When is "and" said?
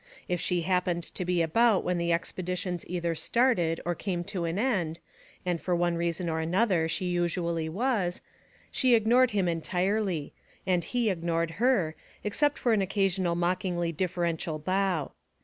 5.45-5.61, 10.65-10.83